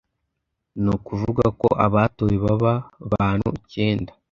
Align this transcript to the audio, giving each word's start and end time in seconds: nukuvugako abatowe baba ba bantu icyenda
nukuvugako 0.81 1.67
abatowe 1.85 2.35
baba 2.45 2.73
ba 2.79 2.79
bantu 3.13 3.47
icyenda 3.59 4.11